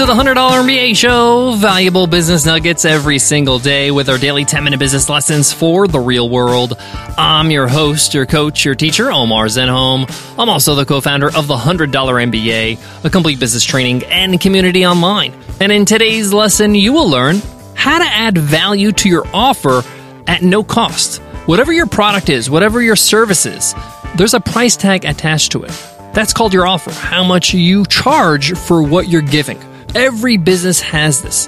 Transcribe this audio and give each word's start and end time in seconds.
to 0.00 0.06
the 0.06 0.14
$100 0.14 0.34
MBA 0.34 0.96
show. 0.96 1.52
Valuable 1.52 2.06
business 2.06 2.46
nuggets 2.46 2.86
every 2.86 3.18
single 3.18 3.58
day 3.58 3.90
with 3.90 4.08
our 4.08 4.16
daily 4.16 4.46
10 4.46 4.64
minute 4.64 4.80
business 4.80 5.10
lessons 5.10 5.52
for 5.52 5.86
the 5.86 6.00
real 6.00 6.30
world. 6.30 6.72
I'm 7.18 7.50
your 7.50 7.68
host, 7.68 8.14
your 8.14 8.24
coach, 8.24 8.64
your 8.64 8.74
teacher, 8.74 9.12
Omar 9.12 9.44
Zenhom. 9.46 10.08
I'm 10.38 10.48
also 10.48 10.74
the 10.74 10.86
co 10.86 11.02
founder 11.02 11.26
of 11.26 11.48
the 11.48 11.56
$100 11.56 11.90
MBA, 11.92 13.04
a 13.04 13.10
complete 13.10 13.38
business 13.38 13.62
training 13.62 14.04
and 14.04 14.40
community 14.40 14.86
online. 14.86 15.34
And 15.60 15.70
in 15.70 15.84
today's 15.84 16.32
lesson, 16.32 16.74
you 16.74 16.94
will 16.94 17.10
learn 17.10 17.42
how 17.74 17.98
to 17.98 18.06
add 18.06 18.38
value 18.38 18.92
to 18.92 19.08
your 19.10 19.26
offer 19.34 19.82
at 20.26 20.40
no 20.40 20.64
cost. 20.64 21.18
Whatever 21.44 21.74
your 21.74 21.86
product 21.86 22.30
is, 22.30 22.48
whatever 22.48 22.80
your 22.80 22.96
service 22.96 23.44
is, 23.44 23.74
there's 24.16 24.32
a 24.32 24.40
price 24.40 24.78
tag 24.78 25.04
attached 25.04 25.52
to 25.52 25.64
it. 25.64 25.72
That's 26.14 26.32
called 26.32 26.54
your 26.54 26.66
offer, 26.66 26.90
how 26.90 27.22
much 27.22 27.52
you 27.52 27.84
charge 27.84 28.56
for 28.56 28.82
what 28.82 29.06
you're 29.06 29.20
giving. 29.20 29.60
Every 29.94 30.36
business 30.36 30.80
has 30.80 31.20
this. 31.20 31.46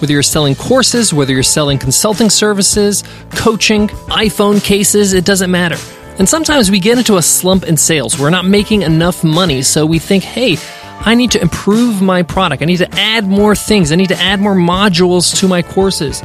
Whether 0.00 0.12
you're 0.12 0.22
selling 0.22 0.56
courses, 0.56 1.14
whether 1.14 1.32
you're 1.32 1.44
selling 1.44 1.78
consulting 1.78 2.28
services, 2.28 3.04
coaching, 3.30 3.88
iPhone 4.08 4.62
cases, 4.64 5.12
it 5.12 5.24
doesn't 5.24 5.50
matter. 5.50 5.76
And 6.18 6.28
sometimes 6.28 6.70
we 6.70 6.78
get 6.78 6.98
into 6.98 7.16
a 7.16 7.22
slump 7.22 7.64
in 7.64 7.76
sales. 7.76 8.18
We're 8.18 8.30
not 8.30 8.44
making 8.44 8.82
enough 8.82 9.24
money, 9.24 9.62
so 9.62 9.84
we 9.84 9.98
think, 9.98 10.22
hey, 10.22 10.56
I 11.00 11.14
need 11.14 11.32
to 11.32 11.42
improve 11.42 12.00
my 12.00 12.22
product. 12.22 12.62
I 12.62 12.66
need 12.66 12.78
to 12.78 12.94
add 12.94 13.26
more 13.26 13.54
things. 13.54 13.92
I 13.92 13.96
need 13.96 14.08
to 14.08 14.18
add 14.18 14.40
more 14.40 14.54
modules 14.54 15.38
to 15.40 15.48
my 15.48 15.60
courses. 15.60 16.22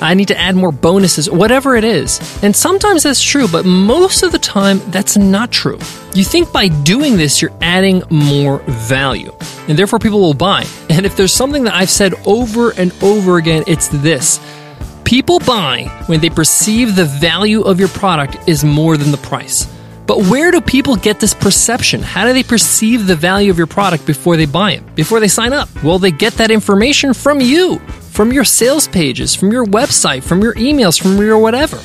I 0.00 0.14
need 0.14 0.28
to 0.28 0.38
add 0.38 0.56
more 0.56 0.72
bonuses, 0.72 1.28
whatever 1.28 1.76
it 1.76 1.84
is. 1.84 2.20
And 2.42 2.54
sometimes 2.54 3.02
that's 3.02 3.22
true, 3.22 3.46
but 3.48 3.66
most 3.66 4.22
of 4.22 4.32
the 4.32 4.38
time 4.38 4.80
that's 4.90 5.16
not 5.16 5.50
true. 5.50 5.78
You 6.14 6.24
think 6.24 6.52
by 6.52 6.68
doing 6.68 7.16
this, 7.16 7.42
you're 7.42 7.52
adding 7.60 8.02
more 8.10 8.58
value, 8.60 9.34
and 9.68 9.78
therefore 9.78 9.98
people 9.98 10.20
will 10.20 10.34
buy. 10.34 10.64
And 10.88 11.04
if 11.04 11.16
there's 11.16 11.32
something 11.32 11.64
that 11.64 11.74
I've 11.74 11.90
said 11.90 12.14
over 12.26 12.70
and 12.70 12.92
over 13.02 13.36
again, 13.36 13.64
it's 13.66 13.88
this. 13.88 14.38
People 15.12 15.40
buy 15.40 15.82
when 16.06 16.20
they 16.20 16.30
perceive 16.30 16.96
the 16.96 17.04
value 17.04 17.60
of 17.60 17.78
your 17.78 17.90
product 17.90 18.48
is 18.48 18.64
more 18.64 18.96
than 18.96 19.10
the 19.10 19.18
price. 19.18 19.66
But 20.06 20.20
where 20.30 20.50
do 20.50 20.62
people 20.62 20.96
get 20.96 21.20
this 21.20 21.34
perception? 21.34 22.00
How 22.00 22.24
do 22.24 22.32
they 22.32 22.42
perceive 22.42 23.06
the 23.06 23.14
value 23.14 23.50
of 23.50 23.58
your 23.58 23.66
product 23.66 24.06
before 24.06 24.38
they 24.38 24.46
buy 24.46 24.72
it, 24.72 24.94
before 24.94 25.20
they 25.20 25.28
sign 25.28 25.52
up? 25.52 25.68
Well, 25.84 25.98
they 25.98 26.12
get 26.12 26.32
that 26.36 26.50
information 26.50 27.12
from 27.12 27.42
you, 27.42 27.78
from 28.10 28.32
your 28.32 28.44
sales 28.44 28.88
pages, 28.88 29.34
from 29.34 29.52
your 29.52 29.66
website, 29.66 30.22
from 30.22 30.40
your 30.40 30.54
emails, 30.54 30.98
from 30.98 31.18
your 31.18 31.36
whatever. 31.36 31.76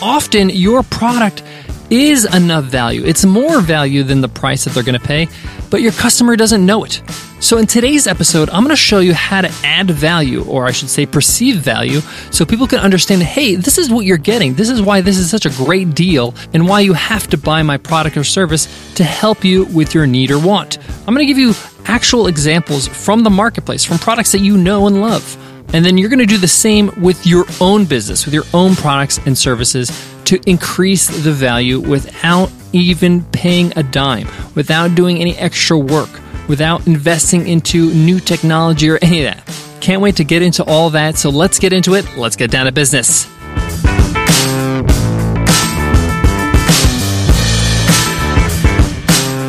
Often 0.00 0.48
your 0.48 0.82
product 0.82 1.42
is 1.90 2.24
enough 2.34 2.64
value. 2.64 3.04
It's 3.04 3.26
more 3.26 3.60
value 3.60 4.04
than 4.04 4.22
the 4.22 4.28
price 4.28 4.64
that 4.64 4.72
they're 4.72 4.82
going 4.82 4.98
to 4.98 5.06
pay, 5.06 5.28
but 5.70 5.80
your 5.80 5.92
customer 5.92 6.36
doesn't 6.36 6.64
know 6.64 6.84
it. 6.84 7.02
So, 7.40 7.56
in 7.56 7.66
today's 7.66 8.06
episode, 8.06 8.50
I'm 8.50 8.62
going 8.62 8.68
to 8.68 8.76
show 8.76 8.98
you 8.98 9.14
how 9.14 9.40
to 9.40 9.50
add 9.64 9.90
value, 9.90 10.44
or 10.44 10.66
I 10.66 10.72
should 10.72 10.90
say, 10.90 11.06
perceive 11.06 11.56
value, 11.56 12.00
so 12.30 12.44
people 12.44 12.66
can 12.66 12.80
understand 12.80 13.22
hey, 13.22 13.54
this 13.54 13.78
is 13.78 13.88
what 13.88 14.04
you're 14.04 14.18
getting. 14.18 14.54
This 14.54 14.68
is 14.68 14.82
why 14.82 15.00
this 15.00 15.16
is 15.16 15.30
such 15.30 15.46
a 15.46 15.50
great 15.50 15.94
deal, 15.94 16.34
and 16.52 16.68
why 16.68 16.80
you 16.80 16.92
have 16.92 17.28
to 17.28 17.38
buy 17.38 17.62
my 17.62 17.78
product 17.78 18.16
or 18.16 18.24
service 18.24 18.66
to 18.96 19.04
help 19.04 19.42
you 19.42 19.64
with 19.66 19.94
your 19.94 20.06
need 20.06 20.30
or 20.30 20.38
want. 20.38 20.78
I'm 21.06 21.14
going 21.14 21.18
to 21.18 21.26
give 21.26 21.38
you 21.38 21.54
actual 21.86 22.26
examples 22.26 22.86
from 22.88 23.22
the 23.22 23.30
marketplace, 23.30 23.84
from 23.84 23.98
products 23.98 24.32
that 24.32 24.40
you 24.40 24.58
know 24.58 24.86
and 24.86 25.00
love. 25.00 25.36
And 25.72 25.84
then 25.84 25.96
you're 25.96 26.08
going 26.08 26.18
to 26.18 26.26
do 26.26 26.36
the 26.36 26.48
same 26.48 26.90
with 27.00 27.26
your 27.26 27.44
own 27.60 27.84
business, 27.84 28.24
with 28.24 28.34
your 28.34 28.44
own 28.52 28.74
products 28.74 29.18
and 29.24 29.38
services 29.38 29.88
to 30.30 30.40
increase 30.48 31.08
the 31.08 31.32
value 31.32 31.80
without 31.80 32.52
even 32.72 33.24
paying 33.32 33.72
a 33.74 33.82
dime, 33.82 34.28
without 34.54 34.94
doing 34.94 35.18
any 35.18 35.36
extra 35.36 35.76
work, 35.76 36.08
without 36.48 36.86
investing 36.86 37.48
into 37.48 37.92
new 37.92 38.20
technology 38.20 38.88
or 38.88 38.96
any 39.02 39.24
of 39.24 39.34
that. 39.34 39.80
Can't 39.80 40.00
wait 40.00 40.14
to 40.16 40.24
get 40.24 40.42
into 40.42 40.62
all 40.62 40.90
that. 40.90 41.18
So 41.18 41.30
let's 41.30 41.58
get 41.58 41.72
into 41.72 41.94
it. 41.94 42.16
Let's 42.16 42.36
get 42.36 42.52
down 42.52 42.66
to 42.66 42.72
business. 42.72 43.24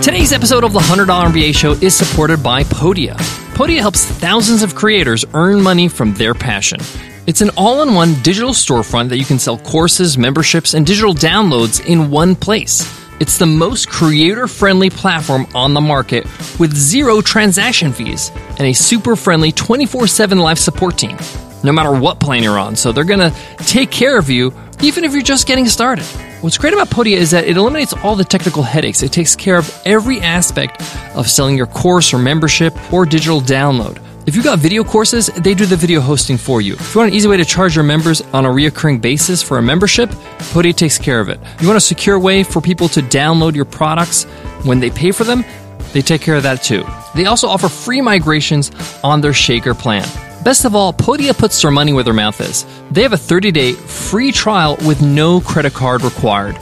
Today's 0.04 0.34
episode 0.34 0.64
of 0.64 0.74
the 0.74 0.80
$100 0.80 1.06
MBA 1.06 1.56
show 1.56 1.74
is 1.74 1.96
supported 1.96 2.42
by 2.42 2.64
Podia. 2.64 3.14
Podia 3.54 3.82
helps 3.82 4.04
thousands 4.04 4.64
of 4.64 4.74
creators 4.74 5.26
earn 5.36 5.62
money 5.62 5.88
from 5.88 6.16
their 6.16 6.34
passion. 6.34 6.80
It's 7.28 7.42
an 7.42 7.52
all 7.56 7.84
in 7.84 7.94
one 7.94 8.16
digital 8.24 8.50
storefront 8.50 9.10
that 9.10 9.20
you 9.20 9.26
can 9.26 9.38
sell 9.38 9.60
courses, 9.60 10.18
memberships, 10.18 10.74
and 10.74 10.88
digital 10.88 11.14
downloads 11.14 11.86
in 11.86 12.10
one 12.10 12.36
place. 12.36 12.82
It's 13.20 13.38
the 13.38 13.46
most 13.46 13.88
creator 13.90 14.48
friendly 14.48 14.90
platform 14.90 15.46
on 15.54 15.76
the 15.76 15.82
market 15.82 16.24
with 16.60 16.76
zero 16.76 17.22
transaction 17.22 17.94
fees 17.94 18.32
and 18.58 18.62
a 18.62 18.74
super 18.74 19.16
friendly 19.16 19.52
24 19.52 20.08
7 20.08 20.40
live 20.40 20.58
support 20.58 20.98
team, 20.98 21.16
no 21.64 21.72
matter 21.72 21.92
what 21.92 22.20
plan 22.20 22.42
you're 22.42 22.58
on. 22.58 22.76
So 22.76 22.92
they're 22.92 23.04
going 23.04 23.20
to 23.20 23.36
take 23.66 23.92
care 23.92 24.18
of 24.18 24.32
you 24.32 24.52
even 24.82 25.04
if 25.04 25.14
you're 25.14 25.22
just 25.22 25.46
getting 25.46 25.68
started. 25.68 26.06
What's 26.42 26.58
great 26.58 26.74
about 26.74 26.90
Podia 26.90 27.18
is 27.18 27.30
that 27.32 27.46
it 27.46 27.56
eliminates 27.56 27.94
all 27.94 28.16
the 28.16 28.26
technical 28.26 28.64
headaches. 28.64 29.04
It 29.04 29.12
takes 29.12 29.36
care 29.36 29.60
of 29.60 29.72
every 29.86 30.20
aspect 30.22 30.82
of 31.16 31.30
selling 31.30 31.56
your 31.56 31.68
course 31.68 32.16
or 32.16 32.18
membership 32.18 32.74
or 32.92 33.06
digital 33.06 33.42
download. 33.42 34.00
If 34.32 34.38
you 34.38 34.44
got 34.44 34.60
video 34.60 34.86
courses, 34.86 35.28
they 35.28 35.54
do 35.54 35.66
the 35.66 35.76
video 35.76 36.00
hosting 36.00 36.38
for 36.38 36.62
you. 36.62 36.76
If 36.76 36.96
you 36.96 37.00
want 37.00 37.12
an 37.12 37.18
easy 37.18 37.28
way 37.28 37.36
to 37.36 37.44
charge 37.44 37.76
your 37.76 37.84
members 37.84 38.22
on 38.32 38.46
a 38.46 38.48
reoccurring 38.48 39.02
basis 39.02 39.44
for 39.44 39.58
a 39.58 39.62
membership, 39.62 40.10
Podia 40.54 40.74
takes 40.74 40.98
care 40.98 41.20
of 41.20 41.28
it. 41.28 41.38
You 41.60 41.68
want 41.68 41.76
a 41.76 41.82
secure 41.82 42.18
way 42.18 42.46
for 42.46 42.62
people 42.62 42.88
to 42.88 43.02
download 43.02 43.56
your 43.56 43.66
products 43.66 44.24
when 44.64 44.80
they 44.80 44.90
pay 44.90 45.12
for 45.12 45.26
them, 45.26 45.44
they 45.92 46.02
take 46.02 46.22
care 46.22 46.36
of 46.36 46.44
that 46.44 46.64
too. 46.64 46.86
They 47.14 47.26
also 47.26 47.50
offer 47.50 47.68
free 47.68 48.00
migrations 48.00 48.72
on 49.04 49.20
their 49.20 49.34
Shaker 49.34 49.74
plan. 49.76 50.08
Best 50.46 50.64
of 50.64 50.76
all, 50.76 50.94
Podia 50.94 51.38
puts 51.38 51.62
their 51.62 51.70
money 51.70 51.92
where 51.92 52.06
their 52.06 52.14
mouth 52.14 52.40
is. 52.40 52.66
They 52.90 53.02
have 53.02 53.12
a 53.12 53.18
30 53.18 53.52
day 53.52 53.74
free 53.74 54.32
trial 54.32 54.78
with 54.88 55.02
no 55.02 55.42
credit 55.42 55.74
card 55.74 56.04
required. 56.04 56.58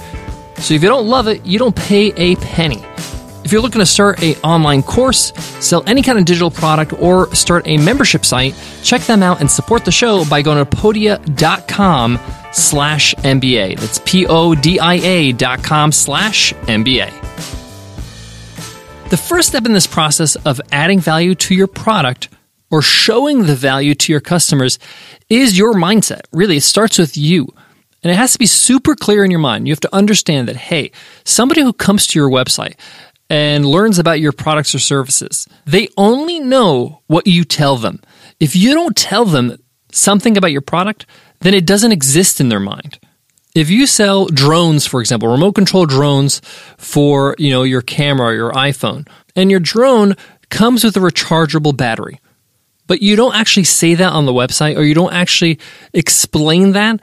So 0.58 0.74
if 0.74 0.82
you 0.82 0.90
don't 0.90 1.06
love 1.06 1.28
it, 1.28 1.46
you 1.46 1.60
don't 1.60 1.76
pay 1.76 2.14
a 2.18 2.36
penny. 2.38 2.84
If 3.50 3.54
you're 3.54 3.64
looking 3.64 3.80
to 3.80 3.86
start 3.88 4.22
a 4.22 4.40
online 4.42 4.84
course, 4.84 5.34
sell 5.60 5.82
any 5.88 6.04
kind 6.04 6.20
of 6.20 6.26
digital 6.26 6.52
product, 6.52 6.94
or 6.94 7.34
start 7.34 7.68
a 7.68 7.78
membership 7.78 8.24
site, 8.24 8.54
check 8.84 9.02
them 9.02 9.24
out 9.24 9.40
and 9.40 9.50
support 9.50 9.86
the 9.86 9.92
show 9.92 10.24
by 10.30 10.44
going 10.44 10.64
to 10.64 10.78
podia.com 10.78 12.20
slash 12.52 13.16
MBA. 13.16 13.80
That's 13.80 14.02
P-O-D-I-A 14.06 15.32
dot 15.32 15.64
com 15.64 15.92
slash 15.92 16.54
MBA. 16.54 17.10
The 19.10 19.18
first 19.18 19.50
step 19.50 19.66
in 19.66 19.74
this 19.74 19.88
process 19.88 20.36
of 20.36 20.62
adding 20.72 21.00
value 21.00 21.34
to 21.34 21.56
your 21.56 21.66
product 21.66 22.30
or 22.70 22.84
showing 22.84 23.48
the 23.48 23.56
value 23.56 23.96
to 23.96 24.14
your 24.14 24.22
customers 24.22 24.78
is 25.28 25.58
your 25.58 25.74
mindset. 25.74 26.22
Really, 26.32 26.58
it 26.58 26.62
starts 26.62 27.00
with 27.00 27.18
you. 27.18 27.52
And 28.02 28.12
it 28.12 28.16
has 28.16 28.32
to 28.32 28.40
be 28.40 28.46
super 28.46 28.96
clear 28.96 29.26
in 29.26 29.32
your 29.32 29.42
mind. 29.42 29.68
You 29.68 29.74
have 29.74 29.82
to 29.82 29.94
understand 29.94 30.48
that, 30.48 30.56
hey, 30.56 30.92
somebody 31.26 31.62
who 31.62 31.74
comes 31.74 32.08
to 32.08 32.20
your 32.20 32.30
website, 32.30 32.76
and 33.30 33.66
learns 33.66 34.00
about 34.00 34.20
your 34.20 34.32
products 34.32 34.74
or 34.74 34.80
services. 34.80 35.48
They 35.66 35.90
only 35.98 36.40
know 36.40 37.02
what 37.08 37.28
you 37.28 37.44
tell 37.44 37.78
them. 37.78 38.02
If 38.40 38.56
you 38.56 38.74
don't 38.74 38.96
tell 38.96 39.26
them 39.26 39.58
something 39.92 40.38
about 40.38 40.52
your 40.52 40.62
product, 40.62 41.06
then 41.42 41.54
it 41.54 41.66
doesn't 41.66 41.92
exist 41.92 42.42
in 42.42 42.50
their 42.50 42.60
mind. 42.60 43.00
If 43.56 43.70
you 43.70 43.88
sell 43.88 44.28
drones, 44.28 44.86
for 44.86 45.02
example, 45.02 45.30
remote 45.30 45.54
control 45.54 45.86
drones 45.86 46.42
for, 46.78 47.36
you 47.38 47.50
know, 47.50 47.64
your 47.64 47.82
camera 47.82 48.28
or 48.28 48.34
your 48.34 48.52
iPhone, 48.52 49.08
and 49.36 49.50
your 49.50 49.60
drone 49.60 50.16
comes 50.50 50.84
with 50.84 50.98
a 50.98 51.00
rechargeable 51.00 51.76
battery, 51.76 52.20
but 52.88 53.02
you 53.02 53.16
don't 53.16 53.36
actually 53.36 53.64
say 53.64 53.96
that 53.96 54.14
on 54.14 54.26
the 54.26 54.34
website 54.34 54.78
or 54.78 54.84
you 54.84 54.94
don't 54.94 55.14
actually 55.14 55.60
explain 55.94 56.72
that, 56.72 57.00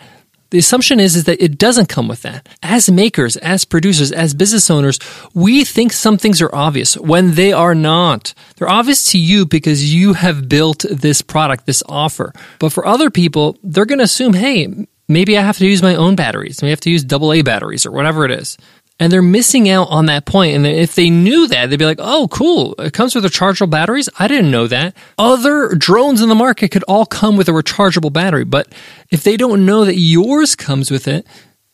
the 0.56 0.60
assumption 0.60 1.00
is, 1.00 1.16
is 1.16 1.24
that 1.24 1.42
it 1.44 1.58
doesn't 1.58 1.90
come 1.90 2.08
with 2.08 2.22
that. 2.22 2.48
As 2.62 2.90
makers, 2.90 3.36
as 3.36 3.66
producers, 3.66 4.10
as 4.10 4.32
business 4.32 4.70
owners, 4.70 4.98
we 5.34 5.64
think 5.64 5.92
some 5.92 6.16
things 6.16 6.40
are 6.40 6.48
obvious 6.54 6.96
when 6.96 7.34
they 7.34 7.52
are 7.52 7.74
not. 7.74 8.32
They're 8.56 8.66
obvious 8.66 9.12
to 9.12 9.18
you 9.18 9.44
because 9.44 9.92
you 9.92 10.14
have 10.14 10.48
built 10.48 10.86
this 10.90 11.20
product, 11.20 11.66
this 11.66 11.82
offer. 11.90 12.32
But 12.58 12.72
for 12.72 12.86
other 12.86 13.10
people, 13.10 13.58
they're 13.62 13.84
going 13.84 13.98
to 13.98 14.04
assume, 14.04 14.32
hey, 14.32 14.86
maybe 15.08 15.36
I 15.36 15.42
have 15.42 15.58
to 15.58 15.66
use 15.66 15.82
my 15.82 15.94
own 15.94 16.16
batteries. 16.16 16.62
Maybe 16.62 16.70
I 16.70 16.72
have 16.72 16.80
to 16.80 16.90
use 16.90 17.04
AA 17.04 17.42
batteries 17.42 17.84
or 17.84 17.90
whatever 17.90 18.24
it 18.24 18.30
is 18.30 18.56
and 18.98 19.12
they're 19.12 19.22
missing 19.22 19.68
out 19.68 19.88
on 19.90 20.06
that 20.06 20.24
point. 20.24 20.56
And 20.56 20.66
if 20.66 20.94
they 20.94 21.10
knew 21.10 21.46
that, 21.48 21.68
they'd 21.68 21.78
be 21.78 21.84
like, 21.84 22.00
"Oh, 22.00 22.28
cool! 22.28 22.74
It 22.78 22.92
comes 22.92 23.14
with 23.14 23.24
rechargeable 23.24 23.70
batteries. 23.70 24.08
I 24.18 24.28
didn't 24.28 24.50
know 24.50 24.66
that." 24.66 24.94
Other 25.18 25.74
drones 25.74 26.22
in 26.22 26.28
the 26.28 26.34
market 26.34 26.70
could 26.70 26.84
all 26.84 27.06
come 27.06 27.36
with 27.36 27.48
a 27.48 27.52
rechargeable 27.52 28.12
battery, 28.12 28.44
but 28.44 28.72
if 29.10 29.22
they 29.22 29.36
don't 29.36 29.66
know 29.66 29.84
that 29.84 29.98
yours 29.98 30.54
comes 30.54 30.90
with 30.90 31.06
it, 31.06 31.26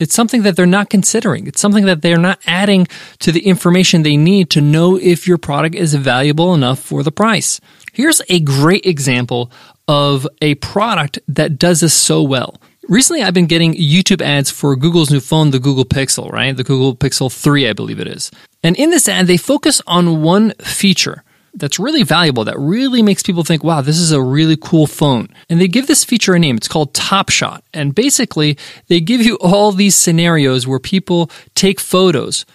it's 0.02 0.14
something 0.14 0.42
that 0.42 0.56
they're 0.56 0.66
not 0.66 0.90
considering. 0.90 1.46
It's 1.46 1.60
something 1.60 1.84
that 1.84 2.02
they're 2.02 2.16
not 2.18 2.40
adding 2.44 2.88
to 3.20 3.30
the 3.30 3.46
information 3.46 4.02
they 4.02 4.16
need 4.16 4.50
to 4.50 4.60
know 4.60 4.96
if 4.96 5.28
your 5.28 5.38
product 5.38 5.76
is 5.76 5.94
valuable 5.94 6.54
enough 6.54 6.80
for 6.80 7.04
the 7.04 7.12
price. 7.12 7.60
Here's 7.92 8.20
a 8.28 8.40
great 8.40 8.84
example 8.84 9.52
of 9.86 10.26
a 10.40 10.56
product 10.56 11.20
that 11.28 11.56
does 11.56 11.80
this 11.80 11.94
so 11.94 12.22
well. 12.22 12.60
Recently, 12.88 13.22
I've 13.22 13.34
been 13.34 13.46
getting 13.46 13.74
YouTube 13.74 14.20
ads 14.20 14.50
for 14.50 14.74
Google's 14.74 15.10
new 15.10 15.20
phone, 15.20 15.50
the 15.50 15.60
Google 15.60 15.84
Pixel, 15.84 16.30
right? 16.32 16.56
The 16.56 16.64
Google 16.64 16.96
Pixel 16.96 17.32
3, 17.32 17.68
I 17.68 17.72
believe 17.74 18.00
it 18.00 18.08
is. 18.08 18.30
And 18.64 18.76
in 18.76 18.90
this 18.90 19.08
ad, 19.08 19.28
they 19.28 19.36
focus 19.36 19.80
on 19.86 20.22
one 20.22 20.52
feature. 20.60 21.22
that's 21.54 21.78
really 21.78 22.02
valuable, 22.02 22.44
that 22.44 22.58
really 22.58 23.02
makes 23.02 23.22
people 23.22 23.44
think, 23.44 23.62
wow, 23.62 23.82
this 23.82 23.98
is 23.98 24.10
a 24.10 24.22
really 24.22 24.56
cool 24.56 24.86
phone. 24.86 25.28
And 25.50 25.60
they 25.60 25.68
give 25.68 25.86
this 25.86 26.02
feature 26.02 26.34
a 26.34 26.38
name. 26.38 26.56
It's 26.56 26.66
called 26.66 26.94
Top 26.94 27.28
Shot. 27.28 27.62
And 27.74 27.94
basically, 27.94 28.56
they 28.88 29.00
give 29.00 29.20
you 29.20 29.36
all 29.36 29.70
these 29.70 29.94
scenarios 29.94 30.66
where 30.66 30.78
people 30.78 31.30
take 31.54 31.78
photos, 31.78 32.46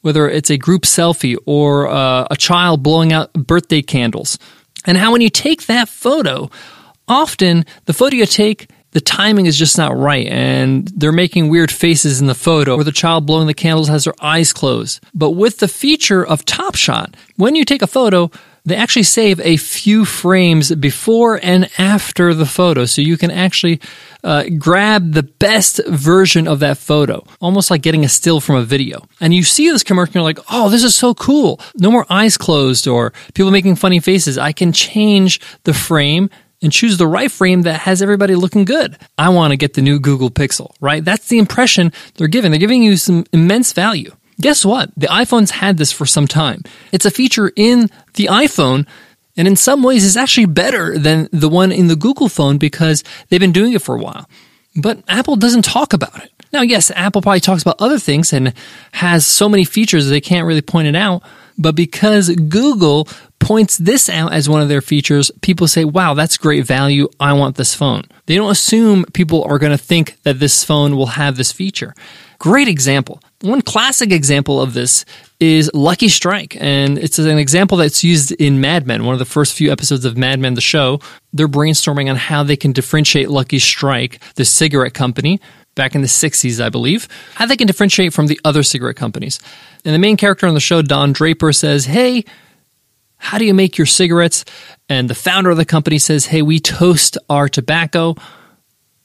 whether 0.00 0.28
it's 0.28 0.50
a 0.50 0.58
group 0.58 0.82
selfie 0.82 1.36
or 1.46 1.88
uh, 1.88 2.26
a 2.28 2.36
child 2.36 2.82
blowing 2.82 3.12
out 3.12 3.32
birthday 3.32 3.80
candles. 3.80 4.38
And 4.84 4.98
how 4.98 5.12
when 5.12 5.20
you 5.20 5.30
take 5.30 5.66
that 5.66 5.88
photo, 5.88 6.50
often 7.06 7.64
the 7.84 7.92
photo 7.92 8.16
you 8.16 8.26
take 8.26 8.68
the 8.96 9.00
timing 9.02 9.44
is 9.44 9.58
just 9.58 9.76
not 9.76 9.94
right 9.94 10.26
and 10.26 10.88
they're 10.88 11.12
making 11.12 11.50
weird 11.50 11.70
faces 11.70 12.18
in 12.18 12.28
the 12.28 12.34
photo 12.34 12.76
or 12.76 12.82
the 12.82 12.90
child 12.90 13.26
blowing 13.26 13.46
the 13.46 13.52
candles 13.52 13.88
has 13.88 14.04
their 14.04 14.14
eyes 14.22 14.54
closed. 14.54 15.04
But 15.12 15.32
with 15.32 15.58
the 15.58 15.68
feature 15.68 16.26
of 16.26 16.46
Top 16.46 16.76
Shot, 16.76 17.14
when 17.36 17.54
you 17.54 17.66
take 17.66 17.82
a 17.82 17.86
photo, 17.86 18.30
they 18.64 18.74
actually 18.74 19.02
save 19.02 19.38
a 19.40 19.58
few 19.58 20.06
frames 20.06 20.74
before 20.74 21.38
and 21.42 21.68
after 21.76 22.32
the 22.32 22.46
photo 22.46 22.86
so 22.86 23.02
you 23.02 23.18
can 23.18 23.30
actually 23.30 23.82
uh, 24.24 24.44
grab 24.58 25.12
the 25.12 25.24
best 25.24 25.78
version 25.86 26.48
of 26.48 26.60
that 26.60 26.78
photo 26.78 27.22
almost 27.42 27.70
like 27.70 27.82
getting 27.82 28.02
a 28.02 28.08
still 28.08 28.40
from 28.40 28.56
a 28.56 28.64
video. 28.64 29.06
And 29.20 29.34
you 29.34 29.42
see 29.42 29.68
this 29.68 29.82
commercial 29.82 30.14
you're 30.14 30.22
like 30.22 30.38
oh 30.50 30.70
this 30.70 30.82
is 30.82 30.94
so 30.94 31.12
cool. 31.12 31.60
No 31.74 31.90
more 31.90 32.06
eyes 32.08 32.38
closed 32.38 32.88
or 32.88 33.12
people 33.34 33.50
making 33.50 33.76
funny 33.76 34.00
faces. 34.00 34.38
I 34.38 34.52
can 34.52 34.72
change 34.72 35.38
the 35.64 35.74
frame 35.74 36.30
and 36.62 36.72
choose 36.72 36.96
the 36.96 37.06
right 37.06 37.30
frame 37.30 37.62
that 37.62 37.80
has 37.80 38.02
everybody 38.02 38.34
looking 38.34 38.64
good. 38.64 38.96
I 39.18 39.28
want 39.28 39.52
to 39.52 39.56
get 39.56 39.74
the 39.74 39.82
new 39.82 39.98
Google 39.98 40.30
Pixel, 40.30 40.74
right? 40.80 41.04
That's 41.04 41.28
the 41.28 41.38
impression 41.38 41.92
they're 42.14 42.28
giving. 42.28 42.50
They're 42.50 42.60
giving 42.60 42.82
you 42.82 42.96
some 42.96 43.24
immense 43.32 43.72
value. 43.72 44.12
Guess 44.40 44.64
what? 44.64 44.90
The 44.96 45.06
iPhone's 45.06 45.50
had 45.50 45.78
this 45.78 45.92
for 45.92 46.06
some 46.06 46.26
time. 46.26 46.62
It's 46.92 47.06
a 47.06 47.10
feature 47.10 47.50
in 47.56 47.88
the 48.14 48.26
iPhone, 48.26 48.86
and 49.36 49.48
in 49.48 49.56
some 49.56 49.82
ways 49.82 50.04
is 50.04 50.16
actually 50.16 50.46
better 50.46 50.98
than 50.98 51.28
the 51.32 51.48
one 51.48 51.72
in 51.72 51.88
the 51.88 51.96
Google 51.96 52.28
phone 52.28 52.58
because 52.58 53.02
they've 53.28 53.40
been 53.40 53.52
doing 53.52 53.72
it 53.72 53.82
for 53.82 53.94
a 53.94 54.00
while. 54.00 54.28
But 54.76 55.02
Apple 55.08 55.36
doesn't 55.36 55.64
talk 55.64 55.94
about 55.94 56.22
it. 56.22 56.30
Now, 56.52 56.60
yes, 56.62 56.90
Apple 56.90 57.22
probably 57.22 57.40
talks 57.40 57.62
about 57.62 57.80
other 57.80 57.98
things 57.98 58.32
and 58.32 58.52
has 58.92 59.26
so 59.26 59.48
many 59.48 59.64
features 59.64 60.08
they 60.08 60.20
can't 60.20 60.46
really 60.46 60.62
point 60.62 60.88
it 60.88 60.96
out. 60.96 61.22
But 61.58 61.74
because 61.74 62.28
Google 62.28 63.08
points 63.46 63.78
this 63.78 64.08
out 64.08 64.32
as 64.32 64.48
one 64.48 64.60
of 64.60 64.68
their 64.68 64.80
features, 64.80 65.30
people 65.40 65.68
say, 65.68 65.84
wow, 65.84 66.14
that's 66.14 66.36
great 66.36 66.66
value. 66.66 67.08
I 67.20 67.32
want 67.32 67.54
this 67.54 67.76
phone. 67.76 68.02
They 68.26 68.34
don't 68.34 68.50
assume 68.50 69.04
people 69.12 69.44
are 69.44 69.60
going 69.60 69.70
to 69.70 69.78
think 69.78 70.20
that 70.24 70.40
this 70.40 70.64
phone 70.64 70.96
will 70.96 71.06
have 71.06 71.36
this 71.36 71.52
feature. 71.52 71.94
Great 72.40 72.66
example. 72.66 73.22
One 73.42 73.62
classic 73.62 74.10
example 74.10 74.60
of 74.60 74.74
this 74.74 75.04
is 75.38 75.70
Lucky 75.72 76.08
Strike. 76.08 76.56
And 76.60 76.98
it's 76.98 77.20
an 77.20 77.38
example 77.38 77.78
that's 77.78 78.02
used 78.02 78.32
in 78.32 78.60
Mad 78.60 78.84
Men, 78.84 79.04
one 79.04 79.12
of 79.12 79.20
the 79.20 79.24
first 79.24 79.54
few 79.54 79.70
episodes 79.70 80.04
of 80.04 80.16
Mad 80.16 80.40
Men, 80.40 80.54
the 80.54 80.60
show. 80.60 80.98
They're 81.32 81.46
brainstorming 81.46 82.10
on 82.10 82.16
how 82.16 82.42
they 82.42 82.56
can 82.56 82.72
differentiate 82.72 83.30
Lucky 83.30 83.60
Strike, 83.60 84.20
the 84.34 84.44
cigarette 84.44 84.94
company, 84.94 85.40
back 85.76 85.94
in 85.94 86.00
the 86.00 86.08
60s, 86.08 86.60
I 86.60 86.68
believe, 86.68 87.06
how 87.34 87.46
they 87.46 87.56
can 87.56 87.68
differentiate 87.68 88.12
from 88.12 88.26
the 88.26 88.40
other 88.44 88.64
cigarette 88.64 88.96
companies. 88.96 89.38
And 89.84 89.94
the 89.94 90.00
main 90.00 90.16
character 90.16 90.48
on 90.48 90.54
the 90.54 90.60
show, 90.60 90.82
Don 90.82 91.12
Draper, 91.12 91.52
says, 91.52 91.84
Hey, 91.84 92.24
how 93.18 93.38
do 93.38 93.44
you 93.44 93.54
make 93.54 93.78
your 93.78 93.86
cigarettes? 93.86 94.44
And 94.88 95.10
the 95.10 95.14
founder 95.14 95.50
of 95.50 95.56
the 95.56 95.64
company 95.64 95.98
says, 95.98 96.26
Hey, 96.26 96.42
we 96.42 96.60
toast 96.60 97.18
our 97.28 97.48
tobacco 97.48 98.14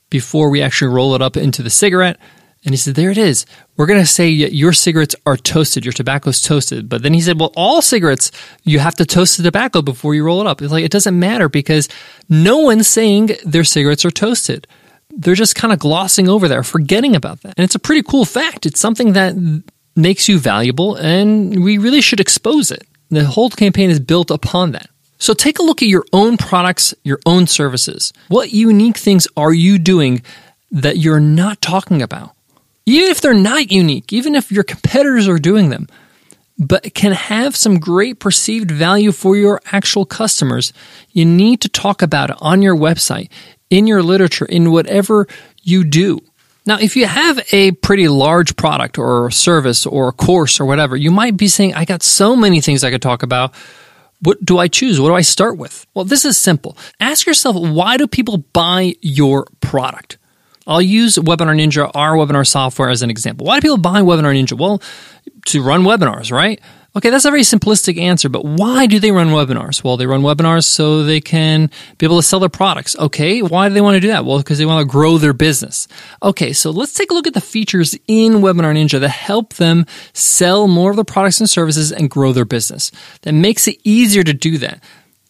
before 0.09 0.49
we 0.49 0.61
actually 0.61 0.93
roll 0.93 1.15
it 1.15 1.21
up 1.21 1.37
into 1.37 1.63
the 1.63 1.69
cigarette. 1.69 2.17
And 2.63 2.73
he 2.73 2.77
said, 2.77 2.95
There 2.95 3.09
it 3.09 3.17
is. 3.17 3.45
We're 3.75 3.87
going 3.87 3.99
to 4.01 4.05
say 4.05 4.29
your 4.29 4.73
cigarettes 4.73 5.15
are 5.25 5.37
toasted, 5.37 5.83
your 5.83 5.93
tobacco's 5.93 6.41
toasted. 6.41 6.87
But 6.87 7.01
then 7.01 7.13
he 7.13 7.21
said, 7.21 7.39
Well, 7.39 7.53
all 7.55 7.81
cigarettes, 7.81 8.31
you 8.63 8.79
have 8.79 8.95
to 8.95 9.05
toast 9.05 9.37
the 9.37 9.43
tobacco 9.43 9.81
before 9.81 10.13
you 10.13 10.23
roll 10.23 10.41
it 10.41 10.47
up. 10.47 10.61
It's 10.61 10.71
like, 10.71 10.85
it 10.85 10.91
doesn't 10.91 11.17
matter 11.17 11.49
because 11.49 11.89
no 12.29 12.59
one's 12.59 12.87
saying 12.87 13.31
their 13.45 13.63
cigarettes 13.63 14.05
are 14.05 14.11
toasted. 14.11 14.67
They're 15.09 15.35
just 15.35 15.55
kind 15.55 15.73
of 15.73 15.79
glossing 15.79 16.29
over 16.29 16.47
there, 16.47 16.63
forgetting 16.63 17.15
about 17.15 17.41
that. 17.41 17.55
And 17.57 17.65
it's 17.65 17.75
a 17.75 17.79
pretty 17.79 18.03
cool 18.03 18.25
fact. 18.25 18.65
It's 18.65 18.79
something 18.79 19.13
that 19.13 19.35
makes 19.95 20.29
you 20.29 20.39
valuable, 20.39 20.95
and 20.95 21.63
we 21.63 21.77
really 21.77 21.99
should 22.01 22.19
expose 22.19 22.71
it. 22.71 22.87
The 23.11 23.25
whole 23.25 23.49
campaign 23.49 23.89
is 23.89 23.99
built 23.99 24.31
upon 24.31 24.71
that. 24.71 24.89
So 25.17 25.33
take 25.33 25.59
a 25.59 25.63
look 25.63 25.83
at 25.83 25.89
your 25.89 26.05
own 26.13 26.37
products, 26.37 26.95
your 27.03 27.19
own 27.25 27.45
services. 27.45 28.11
What 28.29 28.53
unique 28.53 28.97
things 28.97 29.27
are 29.37 29.53
you 29.53 29.77
doing 29.77 30.23
that 30.71 30.97
you're 30.97 31.19
not 31.19 31.61
talking 31.61 32.01
about? 32.01 32.31
Even 32.85 33.11
if 33.11 33.21
they're 33.21 33.33
not 33.33 33.71
unique, 33.71 34.11
even 34.11 34.33
if 34.33 34.51
your 34.51 34.63
competitors 34.63 35.27
are 35.27 35.37
doing 35.37 35.69
them, 35.69 35.87
but 36.57 36.93
can 36.93 37.11
have 37.11 37.55
some 37.55 37.79
great 37.79 38.19
perceived 38.19 38.71
value 38.71 39.11
for 39.11 39.35
your 39.35 39.61
actual 39.71 40.05
customers, 40.05 40.73
you 41.11 41.25
need 41.25 41.61
to 41.61 41.69
talk 41.69 42.01
about 42.01 42.29
it 42.29 42.37
on 42.39 42.61
your 42.61 42.75
website, 42.75 43.29
in 43.69 43.87
your 43.87 44.01
literature, 44.01 44.45
in 44.45 44.71
whatever 44.71 45.27
you 45.61 45.83
do. 45.83 46.19
Now, 46.65 46.77
if 46.77 46.95
you 46.95 47.07
have 47.07 47.39
a 47.51 47.71
pretty 47.71 48.07
large 48.07 48.55
product 48.55 48.99
or 48.99 49.31
service 49.31 49.85
or 49.85 50.09
a 50.09 50.11
course 50.11 50.59
or 50.59 50.65
whatever, 50.65 50.95
you 50.95 51.09
might 51.09 51.35
be 51.35 51.47
saying, 51.47 51.73
I 51.73 51.85
got 51.85 52.03
so 52.03 52.35
many 52.35 52.61
things 52.61 52.83
I 52.83 52.91
could 52.91 53.01
talk 53.01 53.23
about. 53.23 53.53
What 54.21 54.43
do 54.45 54.59
I 54.59 54.67
choose? 54.67 54.99
What 54.99 55.07
do 55.09 55.15
I 55.15 55.21
start 55.21 55.57
with? 55.57 55.87
Well, 55.95 56.05
this 56.05 56.23
is 56.23 56.37
simple. 56.37 56.77
Ask 56.99 57.25
yourself, 57.25 57.55
why 57.55 57.97
do 57.97 58.05
people 58.05 58.37
buy 58.53 58.93
your 59.01 59.47
product? 59.61 60.19
I'll 60.67 60.81
use 60.81 61.15
Webinar 61.15 61.55
Ninja, 61.55 61.89
our 61.95 62.13
webinar 62.13 62.45
software, 62.45 62.89
as 62.89 63.01
an 63.01 63.09
example. 63.09 63.47
Why 63.47 63.57
do 63.57 63.61
people 63.61 63.77
buy 63.77 64.01
Webinar 64.01 64.39
Ninja? 64.39 64.55
Well, 64.55 64.79
to 65.47 65.63
run 65.63 65.81
webinars, 65.81 66.31
right? 66.31 66.61
Okay, 66.93 67.09
that's 67.09 67.23
a 67.23 67.31
very 67.31 67.43
simplistic 67.43 67.97
answer, 67.97 68.27
but 68.27 68.43
why 68.43 68.85
do 68.85 68.99
they 68.99 69.11
run 69.11 69.29
webinars? 69.29 69.81
Well, 69.81 69.95
they 69.95 70.05
run 70.05 70.23
webinars 70.23 70.65
so 70.65 71.03
they 71.03 71.21
can 71.21 71.69
be 71.97 72.05
able 72.05 72.17
to 72.17 72.23
sell 72.23 72.41
their 72.41 72.49
products. 72.49 72.97
Okay, 72.97 73.41
why 73.41 73.69
do 73.69 73.73
they 73.73 73.79
want 73.79 73.95
to 73.95 74.01
do 74.01 74.09
that? 74.09 74.25
Well, 74.25 74.39
because 74.39 74.57
they 74.57 74.65
want 74.65 74.85
to 74.85 74.91
grow 74.91 75.17
their 75.17 75.31
business. 75.31 75.87
Okay, 76.21 76.51
so 76.51 76.69
let's 76.69 76.93
take 76.93 77.09
a 77.09 77.13
look 77.13 77.27
at 77.27 77.33
the 77.33 77.39
features 77.39 77.97
in 78.07 78.33
Webinar 78.33 78.75
Ninja 78.75 78.99
that 78.99 79.07
help 79.07 79.53
them 79.53 79.85
sell 80.11 80.67
more 80.67 80.89
of 80.89 80.97
their 80.97 81.05
products 81.05 81.39
and 81.39 81.49
services 81.49 81.93
and 81.93 82.09
grow 82.09 82.33
their 82.33 82.43
business. 82.43 82.91
That 83.21 83.33
makes 83.33 83.69
it 83.69 83.77
easier 83.85 84.23
to 84.23 84.33
do 84.33 84.57
that. 84.57 84.83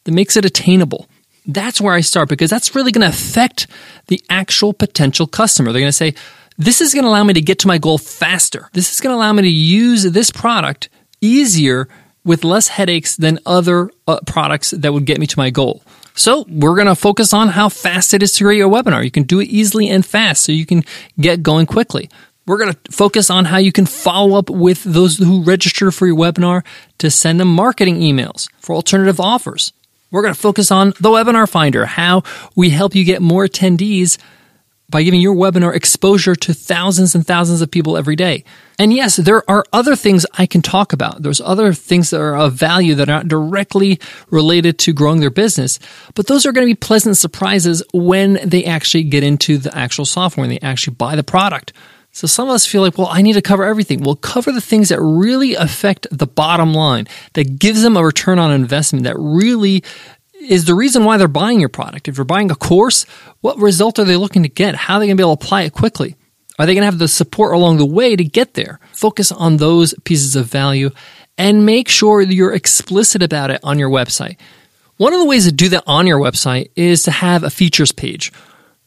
That 0.05 0.13
makes 0.13 0.35
it 0.35 0.45
attainable. 0.45 1.07
That's 1.45 1.79
where 1.79 1.93
I 1.93 2.01
start 2.01 2.27
because 2.27 2.49
that's 2.49 2.73
really 2.73 2.91
going 2.91 3.07
to 3.07 3.15
affect 3.15 3.67
the 4.07 4.19
actual 4.31 4.73
potential 4.73 5.27
customer. 5.27 5.71
They're 5.71 5.81
going 5.81 5.89
to 5.89 5.93
say, 5.93 6.15
this 6.57 6.81
is 6.81 6.95
going 6.95 7.03
to 7.03 7.09
allow 7.09 7.23
me 7.23 7.33
to 7.33 7.41
get 7.41 7.59
to 7.59 7.67
my 7.67 7.77
goal 7.77 7.99
faster. 7.99 8.67
This 8.73 8.91
is 8.91 8.99
going 8.99 9.13
to 9.13 9.17
allow 9.17 9.31
me 9.31 9.43
to 9.43 9.47
use 9.47 10.03
this 10.03 10.31
product 10.31 10.89
easier 11.21 11.87
with 12.23 12.43
less 12.43 12.67
headaches 12.67 13.15
than 13.15 13.39
other 13.45 13.89
uh, 14.07 14.19
products 14.27 14.71
that 14.71 14.93
would 14.93 15.05
get 15.05 15.19
me 15.19 15.27
to 15.27 15.39
my 15.39 15.49
goal. 15.49 15.81
So 16.13 16.45
we're 16.49 16.75
going 16.75 16.87
to 16.87 16.95
focus 16.95 17.33
on 17.33 17.49
how 17.49 17.69
fast 17.69 18.13
it 18.13 18.21
is 18.21 18.33
to 18.33 18.43
create 18.43 18.61
a 18.61 18.67
webinar. 18.67 19.03
You 19.03 19.11
can 19.11 19.23
do 19.23 19.39
it 19.39 19.47
easily 19.47 19.87
and 19.89 20.05
fast 20.05 20.43
so 20.43 20.51
you 20.51 20.65
can 20.65 20.83
get 21.19 21.41
going 21.41 21.65
quickly. 21.65 22.09
We're 22.45 22.57
going 22.57 22.73
to 22.73 22.91
focus 22.91 23.29
on 23.29 23.45
how 23.45 23.57
you 23.57 23.71
can 23.71 23.85
follow 23.85 24.37
up 24.37 24.49
with 24.49 24.83
those 24.83 25.17
who 25.17 25.43
register 25.43 25.91
for 25.91 26.07
your 26.07 26.17
webinar 26.17 26.65
to 26.97 27.09
send 27.09 27.39
them 27.39 27.47
marketing 27.47 27.99
emails 27.99 28.49
for 28.59 28.75
alternative 28.75 29.19
offers. 29.19 29.73
We're 30.09 30.23
going 30.23 30.33
to 30.33 30.39
focus 30.39 30.71
on 30.71 30.89
the 30.99 31.09
webinar 31.09 31.47
finder, 31.47 31.85
how 31.85 32.23
we 32.55 32.71
help 32.71 32.93
you 32.93 33.05
get 33.05 33.21
more 33.21 33.47
attendees 33.47 34.17
by 34.91 35.01
giving 35.01 35.21
your 35.21 35.33
webinar 35.33 35.73
exposure 35.73 36.35
to 36.35 36.53
thousands 36.53 37.15
and 37.15 37.25
thousands 37.25 37.61
of 37.61 37.71
people 37.71 37.97
every 37.97 38.15
day. 38.15 38.43
And 38.77 38.93
yes, 38.93 39.15
there 39.15 39.49
are 39.49 39.63
other 39.71 39.95
things 39.95 40.25
I 40.33 40.45
can 40.45 40.61
talk 40.61 40.91
about. 40.93 41.23
There's 41.23 41.41
other 41.41 41.73
things 41.73 42.09
that 42.09 42.19
are 42.19 42.35
of 42.35 42.53
value 42.53 42.93
that 42.95 43.09
are 43.09 43.13
not 43.13 43.27
directly 43.27 43.99
related 44.29 44.77
to 44.79 44.93
growing 44.93 45.19
their 45.19 45.29
business, 45.29 45.79
but 46.13 46.27
those 46.27 46.45
are 46.45 46.51
going 46.51 46.67
to 46.67 46.71
be 46.71 46.77
pleasant 46.77 47.17
surprises 47.17 47.81
when 47.93 48.39
they 48.43 48.65
actually 48.65 49.03
get 49.03 49.23
into 49.23 49.57
the 49.57 49.75
actual 49.75 50.05
software, 50.05 50.43
and 50.43 50.51
they 50.51 50.59
actually 50.59 50.95
buy 50.95 51.15
the 51.15 51.23
product. 51.23 51.73
So 52.13 52.27
some 52.27 52.49
of 52.49 52.55
us 52.55 52.65
feel 52.65 52.81
like, 52.81 52.97
well, 52.97 53.07
I 53.07 53.21
need 53.21 53.33
to 53.33 53.41
cover 53.41 53.63
everything. 53.63 54.01
We'll 54.01 54.17
cover 54.17 54.51
the 54.51 54.59
things 54.59 54.89
that 54.89 54.99
really 54.99 55.55
affect 55.55 56.07
the 56.11 56.27
bottom 56.27 56.73
line, 56.73 57.07
that 57.33 57.57
gives 57.57 57.83
them 57.83 57.95
a 57.95 58.03
return 58.03 58.37
on 58.37 58.51
investment, 58.51 59.05
that 59.05 59.15
really 59.17 59.83
is 60.49 60.65
the 60.65 60.75
reason 60.75 61.03
why 61.03 61.17
they're 61.17 61.27
buying 61.27 61.59
your 61.59 61.69
product. 61.69 62.07
If 62.07 62.17
you're 62.17 62.25
buying 62.25 62.51
a 62.51 62.55
course, 62.55 63.05
what 63.41 63.57
result 63.57 63.99
are 63.99 64.05
they 64.05 64.17
looking 64.17 64.43
to 64.43 64.49
get? 64.49 64.75
How 64.75 64.95
are 64.95 64.99
they 64.99 65.07
going 65.07 65.17
to 65.17 65.21
be 65.21 65.23
able 65.23 65.37
to 65.37 65.45
apply 65.45 65.63
it 65.63 65.73
quickly? 65.73 66.15
Are 66.59 66.65
they 66.65 66.73
going 66.73 66.81
to 66.81 66.85
have 66.85 66.99
the 66.99 67.07
support 67.07 67.53
along 67.53 67.77
the 67.77 67.85
way 67.85 68.15
to 68.15 68.23
get 68.23 68.53
there? 68.53 68.79
Focus 68.93 69.31
on 69.31 69.57
those 69.57 69.93
pieces 70.03 70.35
of 70.35 70.45
value 70.47 70.91
and 71.37 71.65
make 71.65 71.89
sure 71.89 72.25
that 72.25 72.33
you're 72.33 72.53
explicit 72.53 73.23
about 73.23 73.49
it 73.51 73.59
on 73.63 73.79
your 73.79 73.89
website. 73.89 74.37
One 74.97 75.13
of 75.13 75.19
the 75.19 75.25
ways 75.25 75.45
to 75.45 75.51
do 75.51 75.69
that 75.69 75.83
on 75.87 76.05
your 76.05 76.19
website 76.19 76.69
is 76.75 77.03
to 77.03 77.11
have 77.11 77.43
a 77.43 77.49
features 77.49 77.91
page. 77.91 78.31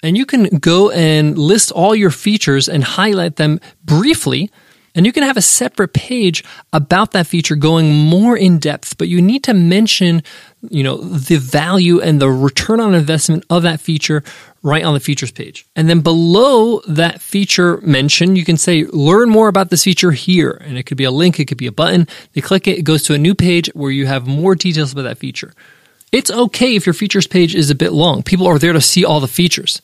And 0.04 0.16
you 0.16 0.26
can 0.26 0.58
go 0.58 0.90
and 0.90 1.37
list 1.37 1.73
all 1.73 1.94
your 1.94 2.11
features 2.11 2.68
and 2.68 2.84
highlight 2.84 3.37
them 3.37 3.58
briefly 3.82 4.50
and 4.95 5.05
you 5.05 5.13
can 5.13 5.25
have 5.25 5.37
a 5.37 5.43
separate 5.43 5.93
page 5.93 6.45
about 6.73 7.13
that 7.13 7.27
feature 7.27 7.57
going 7.57 7.93
more 7.93 8.37
in 8.37 8.59
depth, 8.59 8.97
but 8.97 9.09
you 9.09 9.21
need 9.21 9.43
to 9.45 9.55
mention, 9.55 10.23
you 10.71 10.85
know, 10.85 10.97
the 10.97 11.37
value 11.37 12.01
and 12.01 12.21
the 12.21 12.31
return 12.31 12.79
on 12.79 12.95
investment 12.95 13.45
of 13.51 13.65
that 13.65 13.81
feature 13.81 14.23
right 14.63 14.85
on 14.85 14.95
the 14.95 15.01
features 15.01 15.33
page. 15.33 15.67
And 15.75 15.91
then 15.91 16.01
below 16.01 16.81
that 16.87 17.21
feature 17.21 17.79
mention, 17.79 18.37
you 18.37 18.45
can 18.45 18.57
say, 18.57 18.85
learn 18.85 19.29
more 19.31 19.49
about 19.49 19.71
this 19.71 19.85
feature 19.85 20.13
here. 20.13 20.61
And 20.65 20.79
it 20.79 20.85
could 20.85 20.97
be 20.97 21.05
a 21.05 21.11
link, 21.11 21.41
it 21.41 21.47
could 21.47 21.59
be 21.59 21.67
a 21.67 21.73
button. 21.73 22.07
They 22.33 22.41
click 22.41 22.69
it, 22.69 22.79
it 22.79 22.83
goes 22.83 23.03
to 23.05 23.15
a 23.15 23.19
new 23.19 23.35
page 23.35 23.69
where 23.75 23.91
you 23.91 24.07
have 24.07 24.27
more 24.27 24.55
details 24.55 24.93
about 24.93 25.03
that 25.03 25.19
feature. 25.19 25.55
It's 26.13 26.31
okay 26.31 26.77
if 26.77 26.87
your 26.87 26.95
features 26.95 27.27
page 27.27 27.57
is 27.57 27.71
a 27.71 27.75
bit 27.75 27.93
long. 27.93 28.23
People 28.23 28.47
are 28.47 28.59
there 28.59 28.73
to 28.73 28.81
see 28.81 29.05
all 29.05 29.19
the 29.19 29.27
features. 29.27 29.83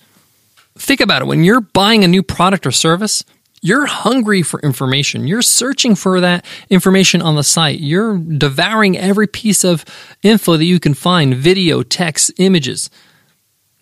Think 0.78 1.00
about 1.00 1.22
it. 1.22 1.24
When 1.26 1.42
you're 1.42 1.60
buying 1.60 2.04
a 2.04 2.08
new 2.08 2.22
product 2.22 2.64
or 2.66 2.70
service, 2.70 3.24
you're 3.62 3.86
hungry 3.86 4.42
for 4.42 4.60
information. 4.60 5.26
You're 5.26 5.42
searching 5.42 5.94
for 5.94 6.20
that 6.20 6.44
information 6.70 7.20
on 7.20 7.36
the 7.36 7.42
site. 7.44 7.80
You're 7.80 8.18
devouring 8.18 8.96
every 8.96 9.26
piece 9.26 9.64
of 9.64 9.84
info 10.22 10.56
that 10.56 10.64
you 10.64 10.80
can 10.80 10.94
find 10.94 11.34
video, 11.34 11.82
text, 11.82 12.32
images 12.38 12.90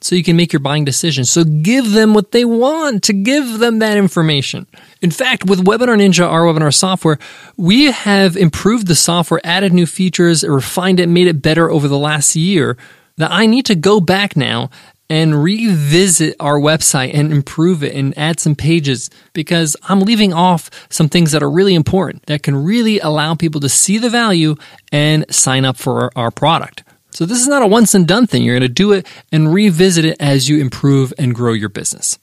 so 0.01 0.15
you 0.15 0.23
can 0.23 0.37
make 0.37 0.53
your 0.53 0.61
buying 0.61 0.85
decisions. 0.85 1.31
So 1.31 1.45
give 1.45 1.93
them 1.93 2.15
what 2.15 2.31
they 2.33 2.45
want 2.45 3.03
to 3.05 3.13
give 3.13 3.59
them 3.59 3.81
that 3.81 3.97
information. 3.97 4.67
In 5.03 5.11
fact, 5.11 5.45
with 5.45 5.65
Webinar 5.65 5.99
Ninja, 5.99 6.27
our 6.29 6.43
webinar 6.43 6.75
software, 6.75 7.19
we 7.57 7.91
have 7.91 8.37
improved 8.37 8.87
the 8.87 8.95
software, 8.95 9.41
added 9.45 9.73
new 9.73 9.87
features, 9.87 10.45
refined 10.45 11.01
it, 11.01 11.09
made 11.09 11.27
it 11.27 11.43
better 11.43 11.71
over 11.71 11.89
the 11.89 11.99
last 11.99 12.37
year 12.37 12.77
that 13.17 13.33
I 13.33 13.47
need 13.47 13.67
to 13.67 13.75
go 13.75 14.01
back 14.01 14.37
now 14.37 14.71
and 15.11 15.43
revisit 15.43 16.37
our 16.39 16.59
website 16.59 17.15
and 17.15 17.33
improve 17.33 17.83
it 17.83 17.95
and 17.95 18.17
add 18.19 18.39
some 18.39 18.55
pages 18.55 19.11
because 19.33 19.77
I'm 19.89 20.01
leaving 20.01 20.33
off 20.33 20.71
some 20.91 21.09
things 21.09 21.33
that 21.33 21.43
are 21.43 21.51
really 21.51 21.75
important 21.75 22.27
that 22.27 22.43
can 22.43 22.57
really 22.57 22.99
allow 23.01 23.35
people 23.35 23.61
to 23.63 23.69
see 23.69 23.99
the 23.99 24.11
value 24.11 24.55
and 24.93 25.25
sign 25.35 25.65
up 25.65 25.77
for 25.77 26.11
our 26.17 26.31
product. 26.31 26.85
So 27.11 27.25
this 27.25 27.41
is 27.41 27.49
not 27.49 27.63
a 27.63 27.67
once 27.67 27.95
and 27.95 28.07
done 28.07 28.27
thing. 28.27 28.43
You're 28.43 28.59
going 28.59 28.69
to 28.69 28.73
do 28.73 28.93
it 28.93 29.07
and 29.33 29.53
revisit 29.53 30.05
it 30.05 30.17
as 30.21 30.49
you 30.49 30.61
improve 30.61 31.13
and 31.19 31.35
grow 31.35 31.53
your 31.53 31.71
business. 31.71 32.19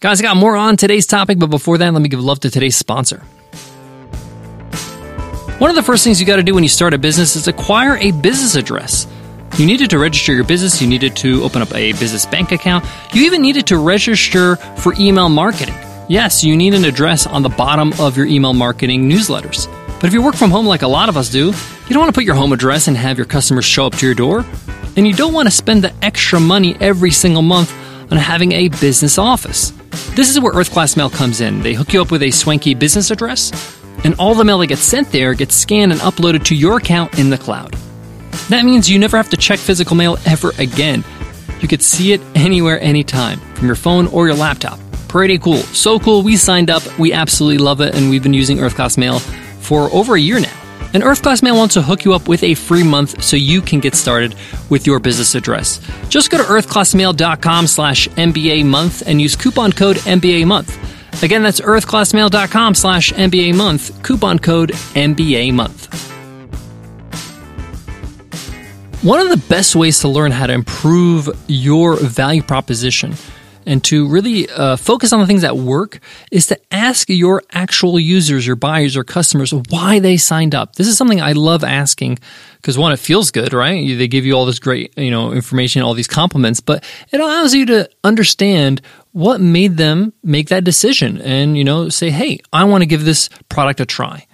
Guys, 0.00 0.20
I 0.20 0.22
got 0.22 0.36
more 0.36 0.56
on 0.56 0.76
today's 0.76 1.06
topic, 1.06 1.38
but 1.38 1.48
before 1.48 1.78
that, 1.78 1.92
let 1.92 2.02
me 2.02 2.08
give 2.08 2.22
love 2.22 2.40
to 2.40 2.50
today's 2.50 2.76
sponsor. 2.76 3.22
One 5.58 5.70
of 5.70 5.76
the 5.76 5.82
first 5.82 6.04
things 6.04 6.20
you 6.20 6.26
got 6.26 6.36
to 6.36 6.44
do 6.44 6.54
when 6.54 6.62
you 6.62 6.68
start 6.68 6.94
a 6.94 6.98
business 6.98 7.34
is 7.34 7.48
acquire 7.48 7.96
a 7.96 8.12
business 8.12 8.54
address. 8.54 9.08
You 9.58 9.66
needed 9.66 9.90
to 9.90 9.98
register 9.98 10.32
your 10.32 10.44
business, 10.44 10.80
you 10.80 10.86
needed 10.86 11.16
to 11.16 11.42
open 11.42 11.62
up 11.62 11.74
a 11.74 11.90
business 11.94 12.24
bank 12.24 12.52
account, 12.52 12.84
you 13.12 13.24
even 13.24 13.42
needed 13.42 13.66
to 13.66 13.76
register 13.76 14.54
for 14.54 14.94
email 15.00 15.28
marketing. 15.28 15.74
Yes, 16.08 16.44
you 16.44 16.56
need 16.56 16.74
an 16.74 16.84
address 16.84 17.26
on 17.26 17.42
the 17.42 17.48
bottom 17.48 17.92
of 17.98 18.16
your 18.16 18.26
email 18.26 18.54
marketing 18.54 19.10
newsletters. 19.10 19.66
But 20.00 20.04
if 20.04 20.12
you 20.12 20.22
work 20.22 20.36
from 20.36 20.52
home 20.52 20.64
like 20.64 20.82
a 20.82 20.86
lot 20.86 21.08
of 21.08 21.16
us 21.16 21.28
do, 21.28 21.46
you 21.46 21.88
don't 21.88 21.98
want 21.98 22.08
to 22.08 22.16
put 22.16 22.22
your 22.22 22.36
home 22.36 22.52
address 22.52 22.86
and 22.86 22.96
have 22.96 23.18
your 23.18 23.26
customers 23.26 23.64
show 23.64 23.84
up 23.84 23.96
to 23.96 24.06
your 24.06 24.14
door. 24.14 24.44
And 24.96 25.08
you 25.08 25.12
don't 25.12 25.34
want 25.34 25.48
to 25.48 25.50
spend 25.50 25.82
the 25.82 25.92
extra 26.02 26.38
money 26.38 26.76
every 26.80 27.10
single 27.10 27.42
month 27.42 27.72
on 28.12 28.16
having 28.16 28.52
a 28.52 28.68
business 28.68 29.18
office. 29.18 29.72
This 30.14 30.30
is 30.30 30.38
where 30.38 30.52
Earth 30.52 30.70
Class 30.70 30.96
Mail 30.96 31.10
comes 31.10 31.40
in. 31.40 31.62
They 31.62 31.74
hook 31.74 31.92
you 31.92 32.00
up 32.00 32.12
with 32.12 32.22
a 32.22 32.30
swanky 32.30 32.74
business 32.74 33.10
address, 33.10 33.50
and 34.04 34.14
all 34.20 34.36
the 34.36 34.44
mail 34.44 34.58
that 34.58 34.68
gets 34.68 34.82
sent 34.82 35.10
there 35.10 35.34
gets 35.34 35.56
scanned 35.56 35.90
and 35.90 36.00
uploaded 36.02 36.44
to 36.44 36.54
your 36.54 36.76
account 36.76 37.18
in 37.18 37.28
the 37.28 37.38
cloud. 37.38 37.76
That 38.48 38.64
means 38.64 38.88
you 38.90 38.98
never 38.98 39.16
have 39.16 39.30
to 39.30 39.36
check 39.36 39.58
physical 39.58 39.94
mail 39.96 40.16
ever 40.26 40.52
again. 40.58 41.04
You 41.60 41.68
could 41.68 41.82
see 41.82 42.12
it 42.12 42.20
anywhere, 42.34 42.80
anytime, 42.80 43.40
from 43.54 43.66
your 43.66 43.76
phone 43.76 44.06
or 44.08 44.26
your 44.26 44.36
laptop. 44.36 44.78
Pretty 45.08 45.38
cool. 45.38 45.58
So 45.58 45.98
cool, 45.98 46.22
we 46.22 46.36
signed 46.36 46.70
up. 46.70 46.82
We 46.98 47.12
absolutely 47.12 47.58
love 47.58 47.80
it, 47.80 47.94
and 47.94 48.10
we've 48.10 48.22
been 48.22 48.34
using 48.34 48.60
Earth 48.60 48.74
Class 48.74 48.96
Mail 48.96 49.18
for 49.18 49.92
over 49.92 50.14
a 50.14 50.20
year 50.20 50.40
now. 50.40 50.52
And 50.94 51.02
Earth 51.02 51.22
Class 51.22 51.42
Mail 51.42 51.56
wants 51.56 51.74
to 51.74 51.82
hook 51.82 52.04
you 52.04 52.14
up 52.14 52.28
with 52.28 52.42
a 52.42 52.54
free 52.54 52.82
month 52.82 53.22
so 53.22 53.36
you 53.36 53.60
can 53.60 53.80
get 53.80 53.94
started 53.94 54.34
with 54.70 54.86
your 54.86 54.98
business 54.98 55.34
address. 55.34 55.80
Just 56.08 56.30
go 56.30 56.38
to 56.38 56.44
earthclassmail.com 56.44 57.66
slash 57.66 58.08
MBA 58.08 58.64
month 58.64 59.02
and 59.06 59.20
use 59.20 59.36
coupon 59.36 59.72
code 59.72 59.96
MBA 59.98 60.46
month. 60.46 60.78
Again, 61.22 61.42
that's 61.42 61.60
earthclassmail.com 61.60 62.74
slash 62.74 63.12
MBA 63.12 63.54
month, 63.54 64.02
coupon 64.02 64.38
code 64.38 64.70
MBA 64.70 65.52
month. 65.52 66.17
One 69.02 69.20
of 69.20 69.28
the 69.28 69.46
best 69.48 69.76
ways 69.76 70.00
to 70.00 70.08
learn 70.08 70.32
how 70.32 70.48
to 70.48 70.52
improve 70.52 71.30
your 71.46 71.94
value 71.96 72.42
proposition 72.42 73.14
and 73.64 73.82
to 73.84 74.08
really 74.08 74.50
uh, 74.50 74.76
focus 74.76 75.12
on 75.12 75.20
the 75.20 75.26
things 75.26 75.42
that 75.42 75.56
work 75.56 76.00
is 76.32 76.48
to 76.48 76.58
ask 76.74 77.08
your 77.08 77.44
actual 77.52 78.00
users, 78.00 78.44
your 78.44 78.56
buyers, 78.56 78.96
or 78.96 79.04
customers 79.04 79.54
why 79.54 80.00
they 80.00 80.16
signed 80.16 80.52
up. 80.52 80.74
This 80.74 80.88
is 80.88 80.96
something 80.96 81.20
I 81.20 81.30
love 81.30 81.62
asking 81.62 82.18
because 82.56 82.76
one, 82.76 82.90
it 82.90 82.98
feels 82.98 83.30
good, 83.30 83.52
right? 83.52 83.86
They 83.86 84.08
give 84.08 84.26
you 84.26 84.32
all 84.32 84.46
this 84.46 84.58
great, 84.58 84.98
you 84.98 85.12
know, 85.12 85.30
information, 85.30 85.82
all 85.82 85.94
these 85.94 86.08
compliments, 86.08 86.58
but 86.58 86.82
it 87.12 87.20
allows 87.20 87.54
you 87.54 87.66
to 87.66 87.88
understand 88.02 88.80
what 89.12 89.40
made 89.40 89.76
them 89.76 90.12
make 90.24 90.48
that 90.48 90.64
decision 90.64 91.20
and, 91.20 91.56
you 91.56 91.62
know, 91.62 91.88
say, 91.88 92.10
hey, 92.10 92.40
I 92.52 92.64
want 92.64 92.82
to 92.82 92.86
give 92.86 93.04
this 93.04 93.28
product 93.48 93.78
a 93.78 93.86
try 93.86 94.26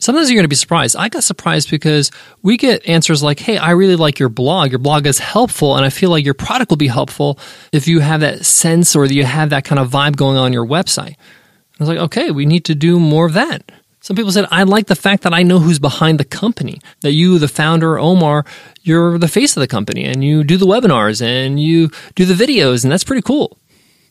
sometimes 0.00 0.28
you're 0.28 0.36
going 0.36 0.44
to 0.44 0.48
be 0.48 0.56
surprised. 0.56 0.96
I 0.96 1.08
got 1.08 1.22
surprised 1.22 1.70
because 1.70 2.10
we 2.42 2.56
get 2.56 2.86
answers 2.86 3.22
like, 3.22 3.38
Hey, 3.38 3.56
I 3.56 3.70
really 3.70 3.96
like 3.96 4.18
your 4.18 4.28
blog. 4.28 4.70
Your 4.70 4.78
blog 4.78 5.06
is 5.06 5.18
helpful. 5.18 5.76
And 5.76 5.84
I 5.84 5.90
feel 5.90 6.10
like 6.10 6.24
your 6.24 6.34
product 6.34 6.70
will 6.70 6.76
be 6.76 6.88
helpful 6.88 7.38
if 7.72 7.86
you 7.86 8.00
have 8.00 8.20
that 8.20 8.44
sense 8.44 8.96
or 8.96 9.06
you 9.06 9.24
have 9.24 9.50
that 9.50 9.64
kind 9.64 9.78
of 9.78 9.90
vibe 9.90 10.16
going 10.16 10.36
on 10.36 10.52
your 10.52 10.66
website. 10.66 11.14
I 11.14 11.82
was 11.84 11.88
like, 11.88 11.98
okay, 11.98 12.30
we 12.30 12.44
need 12.44 12.64
to 12.66 12.74
do 12.74 12.98
more 12.98 13.26
of 13.26 13.34
that. 13.34 13.70
Some 14.02 14.16
people 14.16 14.32
said, 14.32 14.46
I 14.50 14.62
like 14.62 14.86
the 14.86 14.96
fact 14.96 15.22
that 15.24 15.34
I 15.34 15.42
know 15.42 15.58
who's 15.58 15.78
behind 15.78 16.18
the 16.18 16.24
company, 16.24 16.80
that 17.02 17.12
you, 17.12 17.38
the 17.38 17.48
founder, 17.48 17.98
Omar, 17.98 18.46
you're 18.82 19.18
the 19.18 19.28
face 19.28 19.56
of 19.56 19.60
the 19.60 19.66
company 19.66 20.04
and 20.04 20.24
you 20.24 20.42
do 20.42 20.56
the 20.56 20.66
webinars 20.66 21.20
and 21.20 21.60
you 21.60 21.90
do 22.14 22.24
the 22.24 22.34
videos, 22.34 22.82
and 22.82 22.90
that's 22.90 23.04
pretty 23.04 23.22
cool. 23.22 23.58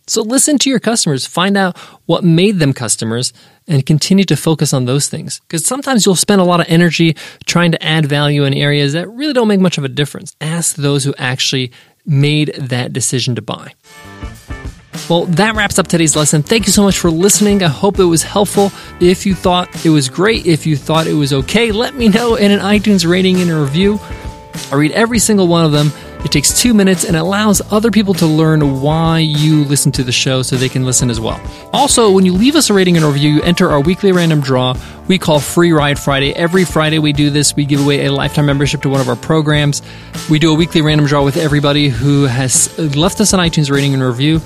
So 0.05 0.21
listen 0.23 0.57
to 0.59 0.69
your 0.69 0.79
customers, 0.79 1.25
find 1.25 1.57
out 1.57 1.77
what 2.05 2.23
made 2.23 2.57
them 2.59 2.73
customers, 2.73 3.33
and 3.69 3.85
continue 3.85 4.25
to 4.25 4.35
focus 4.35 4.73
on 4.73 4.85
those 4.85 5.07
things. 5.07 5.39
Because 5.41 5.65
sometimes 5.65 6.05
you'll 6.05 6.15
spend 6.15 6.41
a 6.41 6.43
lot 6.43 6.59
of 6.59 6.65
energy 6.67 7.15
trying 7.45 7.71
to 7.71 7.81
add 7.83 8.07
value 8.07 8.43
in 8.43 8.53
areas 8.53 8.93
that 8.93 9.07
really 9.07 9.33
don't 9.33 9.47
make 9.47 9.61
much 9.61 9.77
of 9.77 9.85
a 9.85 9.89
difference. 9.89 10.35
Ask 10.41 10.75
those 10.75 11.03
who 11.03 11.13
actually 11.17 11.71
made 12.05 12.53
that 12.55 12.91
decision 12.91 13.35
to 13.35 13.41
buy. 13.41 13.73
Well, 15.09 15.25
that 15.25 15.55
wraps 15.55 15.79
up 15.79 15.87
today's 15.87 16.15
lesson. 16.15 16.43
Thank 16.43 16.65
you 16.65 16.71
so 16.71 16.83
much 16.83 16.99
for 16.99 17.09
listening. 17.09 17.63
I 17.63 17.67
hope 17.67 17.99
it 17.99 18.03
was 18.03 18.23
helpful. 18.23 18.71
If 18.99 19.25
you 19.25 19.33
thought 19.33 19.85
it 19.85 19.89
was 19.89 20.09
great, 20.09 20.45
if 20.45 20.65
you 20.65 20.75
thought 20.75 21.07
it 21.07 21.13
was 21.13 21.33
okay, 21.33 21.71
let 21.71 21.95
me 21.95 22.09
know 22.09 22.35
in 22.35 22.51
an 22.51 22.59
iTunes 22.59 23.09
rating 23.09 23.39
and 23.41 23.49
a 23.49 23.59
review. 23.59 23.99
I 24.71 24.75
read 24.75 24.91
every 24.91 25.19
single 25.19 25.47
one 25.47 25.65
of 25.65 25.71
them 25.71 25.91
it 26.23 26.31
takes 26.31 26.59
two 26.59 26.73
minutes 26.73 27.05
and 27.05 27.15
allows 27.15 27.61
other 27.71 27.91
people 27.91 28.13
to 28.15 28.25
learn 28.25 28.81
why 28.81 29.19
you 29.19 29.63
listen 29.65 29.91
to 29.93 30.03
the 30.03 30.11
show 30.11 30.41
so 30.41 30.55
they 30.55 30.69
can 30.69 30.85
listen 30.85 31.09
as 31.09 31.19
well. 31.19 31.39
Also, 31.73 32.11
when 32.11 32.25
you 32.25 32.33
leave 32.33 32.55
us 32.55 32.69
a 32.69 32.73
rating 32.73 32.97
and 32.97 33.05
review, 33.05 33.31
you 33.31 33.41
enter 33.43 33.69
our 33.69 33.79
weekly 33.79 34.11
random 34.11 34.41
draw 34.41 34.75
we 35.09 35.17
call 35.17 35.39
Free 35.39 35.71
Ride 35.71 35.97
Friday. 35.97 36.35
Every 36.35 36.63
Friday 36.63 36.99
we 36.99 37.13
do 37.13 37.31
this. 37.31 37.55
We 37.55 37.65
give 37.65 37.81
away 37.83 38.05
a 38.05 38.11
lifetime 38.11 38.45
membership 38.45 38.83
to 38.83 38.89
one 38.89 39.01
of 39.01 39.09
our 39.09 39.15
programs. 39.15 39.81
We 40.29 40.37
do 40.37 40.53
a 40.53 40.55
weekly 40.55 40.83
random 40.83 41.07
draw 41.07 41.23
with 41.23 41.35
everybody 41.35 41.89
who 41.89 42.25
has 42.25 42.77
left 42.95 43.19
us 43.19 43.33
an 43.33 43.39
iTunes 43.39 43.71
rating 43.71 43.95
and 43.95 44.03
review. 44.03 44.39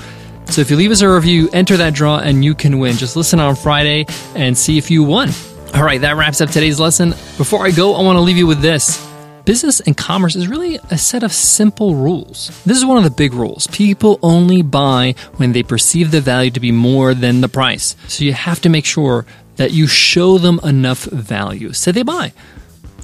So 0.46 0.62
if 0.62 0.72
you 0.72 0.77
leave 0.77 0.92
us 0.92 1.01
a 1.01 1.13
review, 1.13 1.50
enter 1.51 1.75
that 1.75 1.94
draw 1.94 2.20
and 2.20 2.46
you 2.46 2.56
can 2.56 2.80
win. 2.80 2.96
Just 2.96 3.18
listen 3.18 3.42
on 3.42 3.58
Friday 3.58 4.06
and 4.36 4.58
see 4.58 4.77
if 4.77 4.89
you 4.89 5.03
won. 5.03 5.32
All 5.74 5.84
right, 5.84 6.00
that 6.00 6.15
wraps 6.15 6.39
up 6.39 6.50
today's 6.50 6.80
lesson. 6.80 7.10
Before 7.10 7.65
I 7.65 7.72
go, 7.72 7.96
I 7.96 8.01
want 8.01 8.15
to 8.15 8.22
leave 8.22 8.38
you 8.38 8.48
with 8.48 8.62
this. 8.62 9.12
Business 9.46 9.82
and 9.82 9.98
commerce 9.98 10.38
is 10.38 10.48
really 10.48 10.80
a 10.90 10.98
set 10.98 11.22
of 11.22 11.34
simple 11.34 11.96
rules. 11.96 12.48
This 12.66 12.78
is 12.78 12.86
one 12.86 12.98
of 12.98 13.04
the 13.04 13.10
big 13.10 13.34
rules. 13.34 13.68
People 13.68 14.18
only 14.24 14.62
buy 14.62 15.16
when 15.36 15.52
they 15.52 15.64
perceive 15.64 16.12
the 16.12 16.22
value 16.22 16.52
to 16.52 16.62
be 16.62 16.72
more 16.72 17.14
than 17.14 17.42
the 17.42 17.50
price. 17.50 17.98
So 18.08 18.24
you 18.24 18.32
have 18.32 18.62
to 18.62 18.70
make 18.70 18.86
sure 18.86 19.26
that 19.58 19.72
you 19.72 19.86
show 19.86 20.38
them 20.38 20.62
enough 20.64 21.04
value. 21.04 21.74
So 21.74 21.92
they 21.92 22.04
buy. 22.04 22.32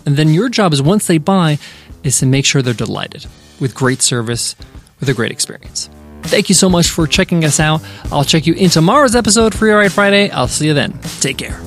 And 0.06 0.16
then 0.16 0.30
your 0.34 0.48
job 0.48 0.72
is 0.72 0.82
once 0.82 1.08
they 1.08 1.18
buy 1.18 1.60
is 2.04 2.20
to 2.20 2.26
make 2.26 2.46
sure 2.46 2.62
they're 2.62 2.74
delighted 2.74 3.26
with 3.60 3.76
great 3.76 4.02
service, 4.02 4.56
with 5.02 5.10
a 5.10 5.14
great 5.14 5.32
experience. 5.32 5.90
Thank 6.24 6.48
you 6.48 6.56
so 6.56 6.70
much 6.70 6.90
for 6.90 7.06
checking 7.06 7.44
us 7.44 7.60
out. 7.60 7.82
I'll 8.12 8.24
check 8.24 8.48
you 8.48 8.54
in 8.54 8.70
tomorrow's 8.70 9.16
episode, 9.16 9.54
Free 9.54 9.72
Ride 9.72 9.92
Friday. 9.92 10.30
I'll 10.30 10.48
see 10.48 10.68
you 10.68 10.74
then. 10.74 10.98
Take 11.20 11.38
care. 11.38 11.60